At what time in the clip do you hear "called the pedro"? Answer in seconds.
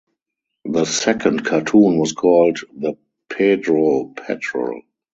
2.13-4.05